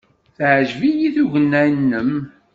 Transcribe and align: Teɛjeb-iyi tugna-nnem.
Teɛjeb-iyi 0.37 1.09
tugna-nnem. 1.15 2.11